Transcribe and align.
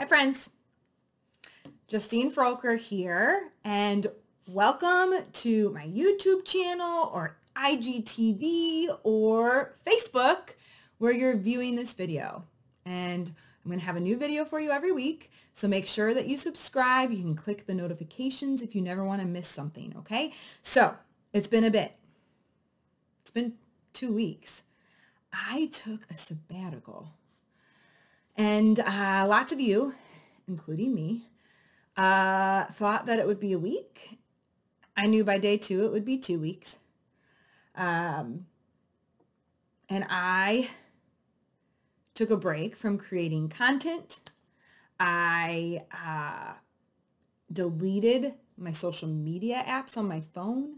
Hi 0.00 0.06
friends, 0.06 0.48
Justine 1.86 2.32
Froelker 2.32 2.78
here 2.78 3.50
and 3.64 4.06
welcome 4.48 5.12
to 5.34 5.70
my 5.74 5.86
YouTube 5.88 6.46
channel 6.46 7.10
or 7.12 7.36
IGTV 7.54 8.98
or 9.02 9.74
Facebook 9.86 10.54
where 10.96 11.12
you're 11.12 11.36
viewing 11.36 11.76
this 11.76 11.92
video. 11.92 12.42
And 12.86 13.30
I'm 13.62 13.70
going 13.70 13.78
to 13.78 13.84
have 13.84 13.96
a 13.96 14.00
new 14.00 14.16
video 14.16 14.46
for 14.46 14.58
you 14.58 14.70
every 14.70 14.90
week. 14.90 15.32
So 15.52 15.68
make 15.68 15.86
sure 15.86 16.14
that 16.14 16.26
you 16.26 16.38
subscribe. 16.38 17.10
You 17.10 17.20
can 17.20 17.36
click 17.36 17.66
the 17.66 17.74
notifications 17.74 18.62
if 18.62 18.74
you 18.74 18.80
never 18.80 19.04
want 19.04 19.20
to 19.20 19.26
miss 19.26 19.48
something. 19.48 19.92
Okay. 19.98 20.32
So 20.62 20.96
it's 21.34 21.48
been 21.48 21.64
a 21.64 21.70
bit. 21.70 21.94
It's 23.20 23.30
been 23.30 23.52
two 23.92 24.14
weeks. 24.14 24.62
I 25.30 25.68
took 25.70 26.10
a 26.10 26.14
sabbatical 26.14 27.10
and 28.40 28.80
uh, 28.80 29.26
lots 29.28 29.52
of 29.52 29.60
you, 29.60 29.92
including 30.48 30.94
me, 30.94 31.28
uh, 31.98 32.64
thought 32.64 33.04
that 33.04 33.18
it 33.18 33.26
would 33.26 33.38
be 33.38 33.52
a 33.52 33.58
week. 33.58 34.18
I 34.96 35.08
knew 35.08 35.24
by 35.24 35.36
day 35.36 35.58
two 35.58 35.84
it 35.84 35.92
would 35.92 36.06
be 36.06 36.16
two 36.16 36.40
weeks. 36.40 36.78
Um, 37.74 38.46
and 39.90 40.06
I 40.08 40.70
took 42.14 42.30
a 42.30 42.36
break 42.38 42.76
from 42.76 42.96
creating 42.96 43.50
content. 43.50 44.20
I 44.98 45.82
uh, 45.92 46.54
deleted 47.52 48.32
my 48.56 48.72
social 48.72 49.08
media 49.08 49.62
apps 49.66 49.98
on 49.98 50.08
my 50.08 50.22
phone. 50.22 50.76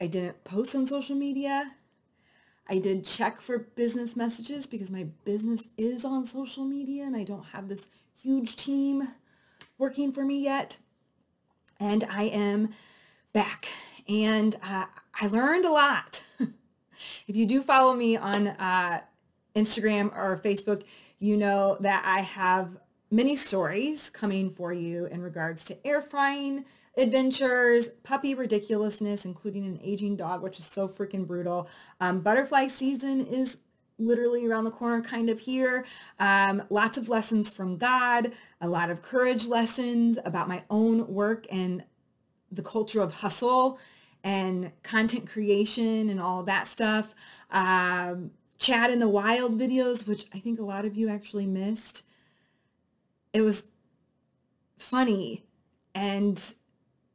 I 0.00 0.06
didn't 0.06 0.44
post 0.44 0.76
on 0.76 0.86
social 0.86 1.16
media. 1.16 1.72
I 2.72 2.78
did 2.78 3.04
check 3.04 3.38
for 3.38 3.58
business 3.58 4.16
messages 4.16 4.66
because 4.66 4.90
my 4.90 5.06
business 5.26 5.68
is 5.76 6.06
on 6.06 6.24
social 6.24 6.64
media 6.64 7.04
and 7.04 7.14
I 7.14 7.22
don't 7.22 7.44
have 7.52 7.68
this 7.68 7.86
huge 8.18 8.56
team 8.56 9.06
working 9.76 10.10
for 10.10 10.24
me 10.24 10.42
yet. 10.42 10.78
And 11.78 12.02
I 12.04 12.24
am 12.24 12.70
back 13.34 13.68
and 14.08 14.56
uh, 14.62 14.86
I 15.20 15.26
learned 15.26 15.66
a 15.66 15.70
lot. 15.70 16.24
if 16.40 17.36
you 17.36 17.44
do 17.44 17.60
follow 17.60 17.92
me 17.92 18.16
on 18.16 18.46
uh, 18.46 19.00
Instagram 19.54 20.10
or 20.16 20.40
Facebook, 20.42 20.84
you 21.18 21.36
know 21.36 21.76
that 21.80 22.02
I 22.06 22.22
have 22.22 22.78
many 23.12 23.36
stories 23.36 24.08
coming 24.08 24.50
for 24.50 24.72
you 24.72 25.04
in 25.06 25.20
regards 25.20 25.64
to 25.66 25.86
air 25.86 26.00
frying, 26.00 26.64
adventures, 26.96 27.90
puppy 28.02 28.34
ridiculousness, 28.34 29.26
including 29.26 29.66
an 29.66 29.78
aging 29.82 30.16
dog, 30.16 30.42
which 30.42 30.58
is 30.58 30.64
so 30.64 30.88
freaking 30.88 31.26
brutal. 31.26 31.68
Um, 32.00 32.20
butterfly 32.20 32.68
season 32.68 33.26
is 33.26 33.58
literally 33.98 34.46
around 34.46 34.64
the 34.64 34.70
corner 34.70 35.02
kind 35.02 35.28
of 35.28 35.38
here. 35.38 35.84
Um, 36.18 36.62
lots 36.70 36.96
of 36.96 37.10
lessons 37.10 37.52
from 37.52 37.76
God, 37.76 38.32
a 38.62 38.68
lot 38.68 38.90
of 38.90 39.02
courage 39.02 39.46
lessons 39.46 40.18
about 40.24 40.48
my 40.48 40.64
own 40.70 41.06
work 41.06 41.46
and 41.52 41.84
the 42.50 42.62
culture 42.62 43.02
of 43.02 43.12
hustle 43.12 43.78
and 44.24 44.72
content 44.82 45.28
creation 45.28 46.08
and 46.08 46.18
all 46.18 46.42
that 46.44 46.66
stuff. 46.66 47.14
Um, 47.50 48.30
Chad 48.58 48.90
in 48.90 49.00
the 49.00 49.08
Wild 49.08 49.58
videos, 49.60 50.08
which 50.08 50.24
I 50.32 50.38
think 50.38 50.60
a 50.60 50.64
lot 50.64 50.86
of 50.86 50.96
you 50.96 51.10
actually 51.10 51.46
missed. 51.46 52.04
It 53.32 53.42
was 53.42 53.66
funny 54.78 55.44
and 55.94 56.54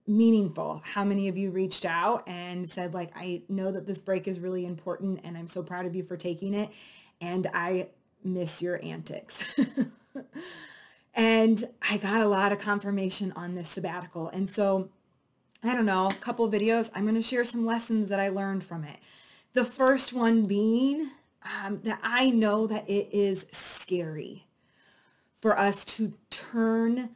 meaningful 0.08 0.82
how 0.86 1.04
many 1.04 1.28
of 1.28 1.38
you 1.38 1.52
reached 1.52 1.84
out 1.84 2.24
and 2.28 2.70
said 2.70 2.94
like 2.94 3.12
i 3.18 3.42
know 3.50 3.74
that 3.74 3.86
this 3.86 4.00
break 4.00 4.26
is 4.26 4.40
really 4.40 4.66
important 4.66 5.20
and 5.26 5.38
i'm 5.38 5.48
so 5.48 5.62
proud 5.62 5.86
of 5.86 5.94
you 5.94 6.02
for 6.02 6.16
taking 6.16 6.54
it 6.54 6.70
and 7.20 7.46
i 7.54 7.86
miss 8.24 8.62
your 8.62 8.84
antics. 8.84 9.60
And 11.14 11.64
i 11.90 11.98
got 11.98 12.22
a 12.22 12.28
lot 12.28 12.52
of 12.52 12.60
confirmation 12.60 13.34
on 13.36 13.56
this 13.56 13.70
sabbatical. 13.70 14.30
And 14.30 14.50
so 14.50 14.90
i 15.64 15.74
don't 15.74 15.86
know 15.88 16.08
a 16.08 16.14
couple 16.16 16.50
videos 16.50 16.92
i'm 16.94 17.04
going 17.04 17.16
to 17.16 17.22
share 17.22 17.44
some 17.44 17.66
lessons 17.66 18.10
that 18.10 18.20
i 18.20 18.30
learned 18.30 18.64
from 18.64 18.84
it. 18.84 18.98
The 19.54 19.66
first 19.66 20.14
one 20.14 20.46
being 20.46 21.10
um, 21.66 21.82
that 21.84 22.00
i 22.04 22.30
know 22.30 22.68
that 22.68 22.88
it 22.90 23.10
is 23.12 23.48
scary 23.52 24.47
for 25.48 25.58
us 25.58 25.86
to 25.86 26.12
turn 26.30 27.12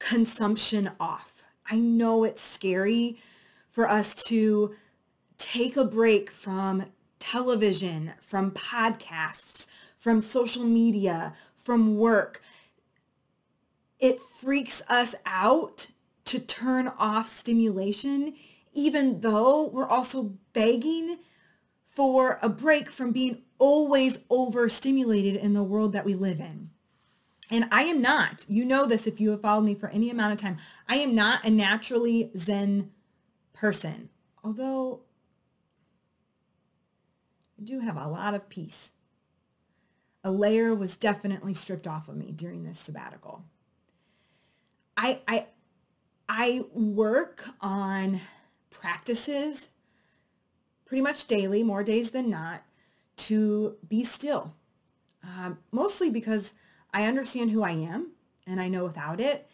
consumption 0.00 0.90
off 0.98 1.44
I 1.64 1.76
know 1.76 2.24
it's 2.24 2.42
scary 2.42 3.18
for 3.70 3.88
us 3.88 4.16
to 4.24 4.74
take 5.38 5.76
a 5.76 5.84
break 5.84 6.28
from 6.32 6.86
television, 7.20 8.14
from 8.20 8.50
podcasts, 8.50 9.68
from 9.96 10.22
social 10.22 10.64
media, 10.64 11.34
from 11.54 11.98
work. 11.98 12.42
It 14.00 14.18
freaks 14.18 14.82
us 14.88 15.14
out 15.24 15.86
to 16.24 16.40
turn 16.40 16.88
off 16.98 17.28
stimulation, 17.28 18.34
even 18.72 19.20
though 19.20 19.68
we're 19.68 19.88
also 19.88 20.34
begging 20.52 21.18
for 21.84 22.40
a 22.42 22.48
break 22.48 22.90
from 22.90 23.12
being 23.12 23.42
always 23.58 24.18
overstimulated 24.30 25.36
in 25.36 25.54
the 25.54 25.62
world 25.62 25.92
that 25.92 26.04
we 26.04 26.14
live 26.14 26.40
in. 26.40 26.70
And 27.54 27.68
I 27.70 27.84
am 27.84 28.02
not, 28.02 28.44
you 28.48 28.64
know 28.64 28.84
this 28.84 29.06
if 29.06 29.20
you 29.20 29.30
have 29.30 29.42
followed 29.42 29.62
me 29.62 29.76
for 29.76 29.88
any 29.90 30.10
amount 30.10 30.32
of 30.32 30.40
time, 30.40 30.56
I 30.88 30.96
am 30.96 31.14
not 31.14 31.44
a 31.44 31.50
naturally 31.50 32.32
Zen 32.36 32.90
person. 33.52 34.08
Although 34.42 35.02
I 37.56 37.62
do 37.62 37.78
have 37.78 37.96
a 37.96 38.08
lot 38.08 38.34
of 38.34 38.48
peace. 38.48 38.90
A 40.24 40.32
layer 40.32 40.74
was 40.74 40.96
definitely 40.96 41.54
stripped 41.54 41.86
off 41.86 42.08
of 42.08 42.16
me 42.16 42.32
during 42.32 42.64
this 42.64 42.80
sabbatical. 42.80 43.44
I, 44.96 45.20
I, 45.28 45.46
I 46.28 46.64
work 46.74 47.44
on 47.60 48.18
practices 48.70 49.70
pretty 50.86 51.02
much 51.02 51.28
daily, 51.28 51.62
more 51.62 51.84
days 51.84 52.10
than 52.10 52.30
not, 52.30 52.64
to 53.18 53.76
be 53.88 54.02
still. 54.02 54.56
Um, 55.22 55.58
mostly 55.70 56.10
because 56.10 56.54
I 56.94 57.04
understand 57.04 57.50
who 57.50 57.62
I 57.62 57.72
am 57.72 58.12
and 58.46 58.60
I 58.60 58.68
know 58.68 58.84
without 58.84 59.20
it, 59.20 59.46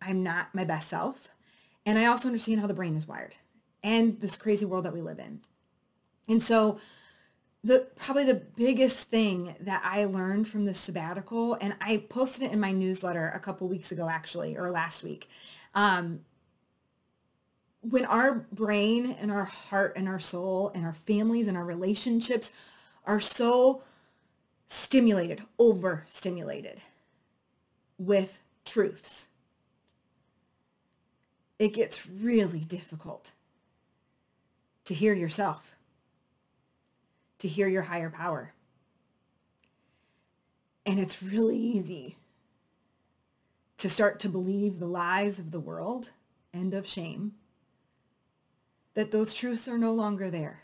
I'm 0.00 0.22
not 0.22 0.54
my 0.54 0.64
best 0.64 0.88
self. 0.88 1.28
And 1.86 1.98
I 1.98 2.06
also 2.06 2.28
understand 2.28 2.60
how 2.60 2.66
the 2.66 2.74
brain 2.74 2.94
is 2.94 3.08
wired 3.08 3.36
and 3.82 4.20
this 4.20 4.36
crazy 4.36 4.66
world 4.66 4.84
that 4.84 4.92
we 4.92 5.02
live 5.02 5.18
in. 5.18 5.40
And 6.28 6.42
so 6.42 6.78
the 7.64 7.88
probably 7.96 8.24
the 8.24 8.34
biggest 8.34 9.08
thing 9.08 9.56
that 9.60 9.82
I 9.84 10.04
learned 10.04 10.46
from 10.46 10.66
this 10.66 10.78
sabbatical, 10.78 11.54
and 11.54 11.74
I 11.80 12.04
posted 12.08 12.44
it 12.44 12.52
in 12.52 12.60
my 12.60 12.72
newsletter 12.72 13.32
a 13.34 13.40
couple 13.40 13.68
weeks 13.68 13.90
ago, 13.90 14.08
actually, 14.08 14.56
or 14.56 14.70
last 14.70 15.02
week. 15.02 15.28
Um, 15.74 16.20
when 17.80 18.04
our 18.04 18.46
brain 18.52 19.16
and 19.20 19.30
our 19.30 19.44
heart 19.44 19.94
and 19.96 20.08
our 20.08 20.18
soul 20.18 20.72
and 20.74 20.84
our 20.84 20.92
families 20.92 21.48
and 21.48 21.56
our 21.56 21.64
relationships 21.64 22.52
are 23.06 23.20
so 23.20 23.82
stimulated, 24.66 25.40
overstimulated 25.58 26.80
with 27.98 28.42
truths. 28.64 29.28
It 31.58 31.74
gets 31.74 32.08
really 32.08 32.60
difficult 32.60 33.32
to 34.84 34.94
hear 34.94 35.14
yourself, 35.14 35.74
to 37.38 37.48
hear 37.48 37.68
your 37.68 37.82
higher 37.82 38.10
power. 38.10 38.52
And 40.86 40.98
it's 40.98 41.22
really 41.22 41.56
easy 41.56 42.16
to 43.78 43.88
start 43.88 44.20
to 44.20 44.28
believe 44.28 44.78
the 44.78 44.86
lies 44.86 45.38
of 45.38 45.50
the 45.50 45.60
world 45.60 46.10
and 46.52 46.74
of 46.74 46.86
shame, 46.86 47.32
that 48.94 49.10
those 49.10 49.34
truths 49.34 49.68
are 49.68 49.78
no 49.78 49.92
longer 49.92 50.30
there. 50.30 50.60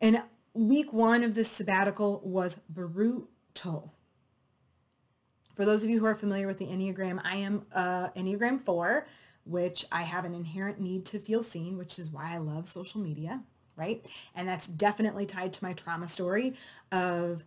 And 0.00 0.22
week 0.54 0.92
one 0.92 1.24
of 1.24 1.34
this 1.34 1.50
sabbatical 1.50 2.20
was 2.24 2.56
brutal. 2.68 3.94
For 5.54 5.64
those 5.64 5.84
of 5.84 5.90
you 5.90 5.98
who 5.98 6.06
are 6.06 6.14
familiar 6.14 6.46
with 6.46 6.58
the 6.58 6.66
Enneagram, 6.66 7.20
I 7.24 7.36
am 7.36 7.66
uh, 7.74 8.08
Enneagram 8.16 8.60
4, 8.60 9.06
which 9.44 9.84
I 9.92 10.02
have 10.02 10.24
an 10.24 10.34
inherent 10.34 10.80
need 10.80 11.04
to 11.06 11.18
feel 11.18 11.42
seen, 11.42 11.76
which 11.76 11.98
is 11.98 12.10
why 12.10 12.34
I 12.34 12.38
love 12.38 12.68
social 12.68 13.00
media, 13.00 13.42
right? 13.76 14.06
And 14.34 14.48
that's 14.48 14.66
definitely 14.66 15.26
tied 15.26 15.52
to 15.54 15.64
my 15.64 15.72
trauma 15.74 16.08
story 16.08 16.54
of 16.90 17.44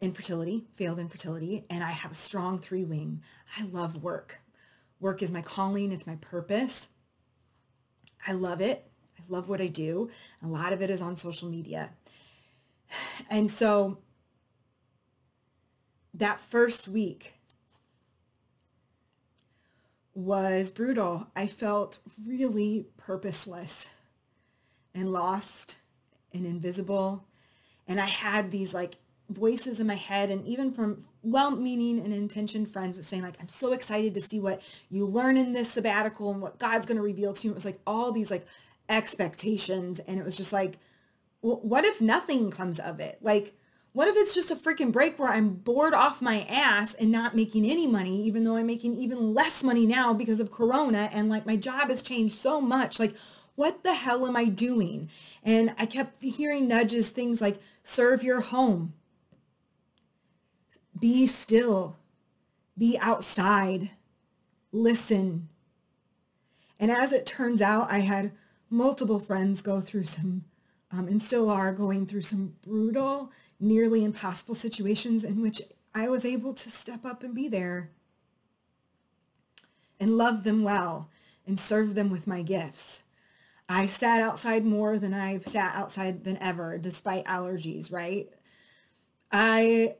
infertility, 0.00 0.64
failed 0.74 0.98
infertility, 0.98 1.64
and 1.70 1.82
I 1.82 1.90
have 1.90 2.12
a 2.12 2.16
strong 2.16 2.58
three 2.58 2.84
wing. 2.84 3.22
I 3.56 3.64
love 3.64 4.02
work. 4.02 4.40
Work 5.00 5.22
is 5.22 5.32
my 5.32 5.42
calling, 5.42 5.92
it's 5.92 6.06
my 6.06 6.16
purpose. 6.16 6.88
I 8.26 8.32
love 8.32 8.60
it. 8.60 8.84
I 9.18 9.22
love 9.28 9.48
what 9.48 9.60
I 9.60 9.68
do. 9.68 10.10
A 10.42 10.46
lot 10.46 10.72
of 10.72 10.82
it 10.82 10.90
is 10.90 11.00
on 11.00 11.16
social 11.16 11.48
media. 11.48 11.90
And 13.30 13.50
so 13.50 13.98
that 16.14 16.40
first 16.40 16.88
week 16.88 17.34
was 20.14 20.70
brutal. 20.70 21.28
I 21.36 21.46
felt 21.46 21.98
really 22.26 22.86
purposeless 22.96 23.90
and 24.94 25.12
lost 25.12 25.78
and 26.34 26.44
invisible. 26.44 27.24
And 27.86 28.00
I 28.00 28.06
had 28.06 28.50
these 28.50 28.74
like 28.74 28.96
voices 29.30 29.78
in 29.78 29.86
my 29.86 29.94
head 29.94 30.30
and 30.30 30.44
even 30.46 30.72
from 30.72 31.04
well-meaning 31.22 32.00
and 32.00 32.12
intentioned 32.12 32.68
friends 32.68 32.96
that 32.96 33.04
saying 33.04 33.22
like, 33.22 33.40
I'm 33.40 33.48
so 33.48 33.72
excited 33.72 34.14
to 34.14 34.20
see 34.20 34.40
what 34.40 34.62
you 34.90 35.06
learn 35.06 35.36
in 35.36 35.52
this 35.52 35.70
sabbatical 35.70 36.32
and 36.32 36.40
what 36.40 36.58
God's 36.58 36.86
going 36.86 36.96
to 36.96 37.02
reveal 37.02 37.32
to 37.34 37.46
you. 37.46 37.52
It 37.52 37.54
was 37.54 37.64
like 37.64 37.78
all 37.86 38.10
these 38.10 38.30
like 38.30 38.46
expectations. 38.88 40.00
And 40.00 40.18
it 40.18 40.24
was 40.24 40.36
just 40.36 40.52
like, 40.52 40.78
what 41.40 41.84
if 41.84 42.00
nothing 42.00 42.50
comes 42.50 42.80
of 42.80 43.00
it? 43.00 43.18
Like, 43.20 43.54
what 43.92 44.08
if 44.08 44.16
it's 44.16 44.34
just 44.34 44.50
a 44.50 44.56
freaking 44.56 44.92
break 44.92 45.18
where 45.18 45.30
I'm 45.30 45.54
bored 45.54 45.94
off 45.94 46.22
my 46.22 46.42
ass 46.42 46.94
and 46.94 47.10
not 47.10 47.34
making 47.34 47.64
any 47.64 47.86
money, 47.86 48.22
even 48.24 48.44
though 48.44 48.56
I'm 48.56 48.66
making 48.66 48.96
even 48.96 49.34
less 49.34 49.62
money 49.64 49.86
now 49.86 50.12
because 50.12 50.40
of 50.40 50.50
Corona 50.50 51.08
and 51.12 51.28
like 51.28 51.46
my 51.46 51.56
job 51.56 51.88
has 51.88 52.02
changed 52.02 52.34
so 52.34 52.60
much? 52.60 53.00
Like, 53.00 53.16
what 53.54 53.82
the 53.82 53.94
hell 53.94 54.26
am 54.26 54.36
I 54.36 54.44
doing? 54.44 55.10
And 55.42 55.74
I 55.78 55.86
kept 55.86 56.22
hearing 56.22 56.68
nudges, 56.68 57.08
things 57.08 57.40
like 57.40 57.56
serve 57.82 58.22
your 58.22 58.40
home, 58.40 58.92
be 60.98 61.26
still, 61.26 61.96
be 62.76 62.96
outside, 63.00 63.90
listen. 64.70 65.48
And 66.78 66.92
as 66.92 67.12
it 67.12 67.26
turns 67.26 67.60
out, 67.60 67.90
I 67.90 67.98
had 67.98 68.30
multiple 68.70 69.18
friends 69.18 69.60
go 69.60 69.80
through 69.80 70.04
some, 70.04 70.44
um, 70.92 71.08
and 71.08 71.20
still 71.20 71.50
are 71.50 71.72
going 71.72 72.06
through 72.06 72.22
some 72.22 72.54
brutal, 72.62 73.30
nearly 73.60 74.04
impossible 74.04 74.54
situations 74.54 75.24
in 75.24 75.40
which 75.40 75.60
I 75.94 76.08
was 76.08 76.24
able 76.24 76.54
to 76.54 76.70
step 76.70 77.04
up 77.04 77.22
and 77.22 77.34
be 77.34 77.48
there 77.48 77.90
and 80.00 80.16
love 80.16 80.44
them 80.44 80.62
well 80.62 81.10
and 81.46 81.58
serve 81.58 81.94
them 81.94 82.10
with 82.10 82.26
my 82.26 82.42
gifts. 82.42 83.02
I 83.68 83.86
sat 83.86 84.22
outside 84.22 84.64
more 84.64 84.98
than 84.98 85.12
I've 85.12 85.46
sat 85.46 85.74
outside 85.74 86.24
than 86.24 86.38
ever, 86.38 86.78
despite 86.78 87.26
allergies, 87.26 87.92
right? 87.92 88.28
I 89.30 89.96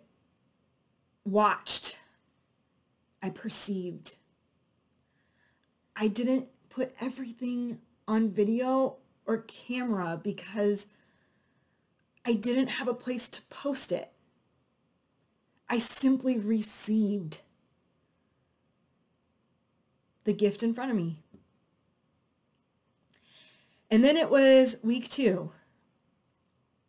watched. 1.25 1.99
I 3.23 3.31
perceived. 3.31 4.15
I 5.95 6.09
didn't 6.09 6.47
put 6.71 6.95
everything 7.01 7.81
on 8.07 8.31
video 8.31 8.97
or 9.29 9.45
camera 9.47 10.19
because 10.21 10.87
I 12.25 12.33
didn't 12.33 12.69
have 12.69 12.89
a 12.89 12.95
place 12.95 13.29
to 13.29 13.43
post 13.43 13.93
it. 13.93 14.11
I 15.69 15.79
simply 15.79 16.39
received 16.39 17.43
the 20.25 20.33
gift 20.33 20.63
in 20.63 20.75
front 20.75 20.91
of 20.91 20.97
me. 20.97 21.19
And 23.91 24.03
then 24.03 24.17
it 24.17 24.31
was 24.31 24.77
week 24.83 25.09
two 25.09 25.53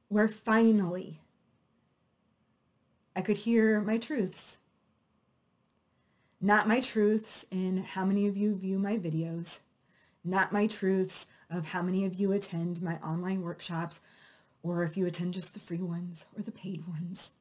where 0.08 0.28
finally 0.28 1.20
I 3.16 3.22
could 3.22 3.38
hear 3.38 3.82
my 3.82 3.98
truths. 3.98 4.62
Not 6.42 6.70
my 6.70 6.80
truths 6.80 7.46
in 7.52 7.84
how 7.84 8.06
many 8.06 8.28
of 8.28 8.38
you 8.38 8.56
view 8.56 8.80
my 8.80 8.98
videos, 8.98 9.60
not 10.24 10.52
my 10.52 10.68
truths 10.68 11.28
of 11.50 11.66
how 11.66 11.82
many 11.82 12.06
of 12.06 12.16
you 12.16 12.32
attend 12.32 12.82
my 12.82 12.96
online 12.98 13.42
workshops, 13.42 14.02
or 14.64 14.84
if 14.84 14.98
you 14.98 15.06
attend 15.06 15.34
just 15.34 15.54
the 15.54 15.60
free 15.60 15.82
ones 15.82 16.28
or 16.36 16.44
the 16.44 16.52
paid 16.52 16.86
ones. 16.88 17.32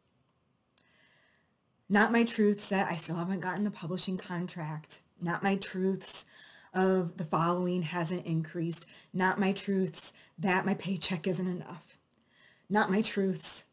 Not 1.88 2.12
my 2.12 2.24
truths 2.24 2.68
that 2.68 2.90
I 2.90 2.96
still 2.96 3.16
haven't 3.16 3.40
gotten 3.40 3.64
the 3.64 3.70
publishing 3.70 4.16
contract. 4.16 5.00
Not 5.20 5.42
my 5.42 5.56
truths 5.56 6.26
of 6.74 7.16
the 7.16 7.24
following 7.24 7.82
hasn't 7.82 8.26
increased. 8.26 8.86
Not 9.12 9.40
my 9.40 9.52
truths 9.52 10.12
that 10.38 10.66
my 10.66 10.74
paycheck 10.74 11.26
isn't 11.26 11.46
enough. 11.46 11.98
Not 12.68 12.90
my 12.90 13.00
truths 13.00 13.66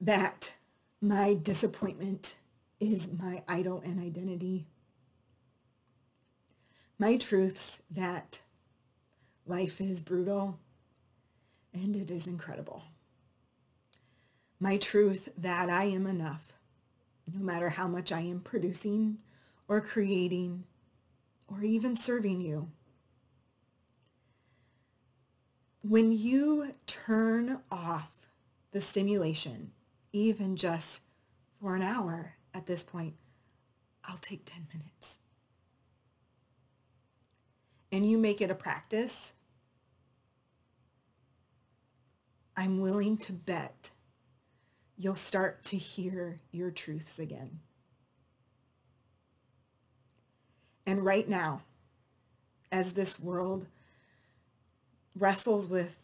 that 0.00 0.54
my 1.00 1.34
disappointment 1.34 2.38
is 2.78 3.10
my 3.20 3.42
idol 3.48 3.80
and 3.84 4.00
identity. 4.00 4.66
My 7.02 7.16
truths 7.16 7.82
that 7.90 8.42
life 9.44 9.80
is 9.80 10.00
brutal 10.00 10.60
and 11.74 11.96
it 11.96 12.12
is 12.12 12.28
incredible. 12.28 12.84
My 14.60 14.76
truth 14.76 15.28
that 15.36 15.68
I 15.68 15.86
am 15.86 16.06
enough, 16.06 16.52
no 17.34 17.42
matter 17.42 17.70
how 17.70 17.88
much 17.88 18.12
I 18.12 18.20
am 18.20 18.38
producing 18.38 19.18
or 19.66 19.80
creating 19.80 20.62
or 21.48 21.64
even 21.64 21.96
serving 21.96 22.40
you. 22.40 22.70
When 25.82 26.12
you 26.12 26.72
turn 26.86 27.58
off 27.72 28.28
the 28.70 28.80
stimulation, 28.80 29.72
even 30.12 30.54
just 30.54 31.00
for 31.60 31.74
an 31.74 31.82
hour 31.82 32.34
at 32.54 32.66
this 32.66 32.84
point, 32.84 33.14
I'll 34.04 34.18
take 34.18 34.44
10 34.44 34.68
minutes. 34.72 35.18
And 37.92 38.08
you 38.08 38.16
make 38.16 38.40
it 38.40 38.50
a 38.50 38.54
practice, 38.54 39.34
I'm 42.56 42.80
willing 42.80 43.18
to 43.18 43.32
bet 43.32 43.90
you'll 44.96 45.14
start 45.14 45.64
to 45.64 45.76
hear 45.76 46.38
your 46.52 46.70
truths 46.70 47.18
again. 47.18 47.60
And 50.86 51.04
right 51.04 51.28
now, 51.28 51.62
as 52.70 52.92
this 52.92 53.20
world 53.20 53.66
wrestles 55.18 55.68
with 55.68 55.96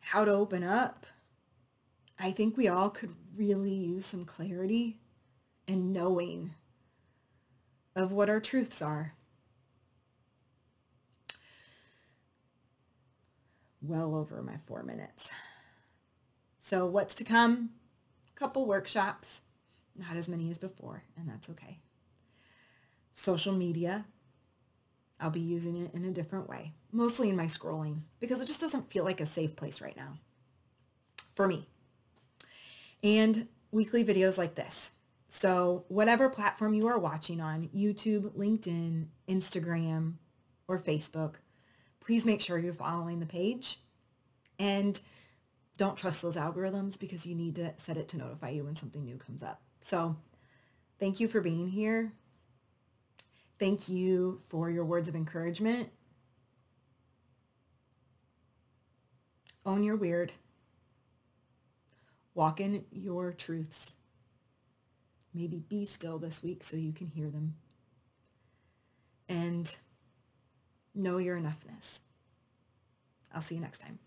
how 0.00 0.24
to 0.24 0.32
open 0.32 0.64
up, 0.64 1.06
I 2.18 2.32
think 2.32 2.56
we 2.56 2.68
all 2.68 2.90
could 2.90 3.14
really 3.36 3.72
use 3.72 4.04
some 4.06 4.24
clarity 4.24 4.98
and 5.68 5.92
knowing 5.92 6.54
of 7.94 8.12
what 8.12 8.28
our 8.28 8.40
truths 8.40 8.82
are. 8.82 9.14
Well 13.82 14.14
over 14.14 14.42
my 14.42 14.56
four 14.66 14.82
minutes. 14.82 15.30
So 16.58 16.86
what's 16.86 17.14
to 17.16 17.24
come? 17.24 17.70
A 18.34 18.38
couple 18.38 18.66
workshops, 18.66 19.42
not 19.96 20.16
as 20.16 20.28
many 20.28 20.50
as 20.50 20.58
before, 20.58 21.02
and 21.18 21.28
that's 21.28 21.50
okay 21.50 21.80
social 23.14 23.52
media. 23.52 24.04
I'll 25.20 25.30
be 25.30 25.40
using 25.40 25.76
it 25.82 25.94
in 25.94 26.04
a 26.04 26.10
different 26.10 26.48
way, 26.48 26.72
mostly 26.90 27.28
in 27.28 27.36
my 27.36 27.44
scrolling, 27.44 28.00
because 28.18 28.40
it 28.40 28.46
just 28.46 28.60
doesn't 28.60 28.90
feel 28.90 29.04
like 29.04 29.20
a 29.20 29.26
safe 29.26 29.54
place 29.54 29.80
right 29.80 29.96
now 29.96 30.18
for 31.34 31.46
me. 31.46 31.68
And 33.04 33.46
weekly 33.70 34.04
videos 34.04 34.38
like 34.38 34.54
this. 34.54 34.92
So 35.28 35.84
whatever 35.88 36.28
platform 36.28 36.74
you 36.74 36.88
are 36.88 36.98
watching 36.98 37.40
on, 37.40 37.68
YouTube, 37.68 38.36
LinkedIn, 38.36 39.06
Instagram, 39.28 40.14
or 40.68 40.78
Facebook, 40.78 41.36
please 42.04 42.26
make 42.26 42.40
sure 42.40 42.58
you're 42.58 42.72
following 42.72 43.20
the 43.20 43.26
page. 43.26 43.78
And 44.58 45.00
don't 45.78 45.96
trust 45.96 46.22
those 46.22 46.36
algorithms 46.36 46.98
because 46.98 47.26
you 47.26 47.34
need 47.34 47.56
to 47.56 47.72
set 47.76 47.96
it 47.96 48.08
to 48.08 48.18
notify 48.18 48.50
you 48.50 48.64
when 48.64 48.76
something 48.76 49.04
new 49.04 49.16
comes 49.16 49.42
up. 49.42 49.62
So 49.80 50.16
thank 50.98 51.20
you 51.20 51.28
for 51.28 51.40
being 51.40 51.68
here. 51.68 52.12
Thank 53.58 53.88
you 53.88 54.40
for 54.48 54.70
your 54.70 54.84
words 54.84 55.08
of 55.08 55.14
encouragement. 55.14 55.88
Own 59.64 59.84
your 59.84 59.96
weird. 59.96 60.32
Walk 62.34 62.60
in 62.60 62.84
your 62.90 63.32
truths. 63.32 63.96
Maybe 65.34 65.58
be 65.68 65.84
still 65.84 66.18
this 66.18 66.42
week 66.42 66.62
so 66.62 66.76
you 66.76 66.92
can 66.92 67.06
hear 67.06 67.30
them. 67.30 67.54
And 69.28 69.74
know 70.94 71.18
your 71.18 71.38
enoughness. 71.38 72.00
I'll 73.34 73.42
see 73.42 73.54
you 73.54 73.60
next 73.60 73.78
time. 73.78 73.98